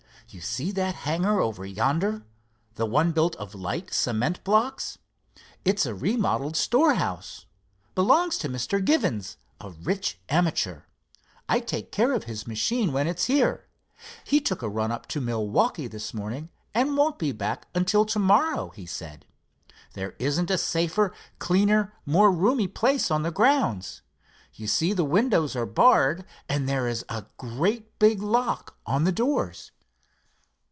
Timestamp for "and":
16.73-16.95, 26.47-26.69